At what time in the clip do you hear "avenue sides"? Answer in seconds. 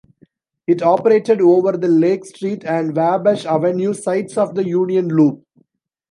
3.45-4.35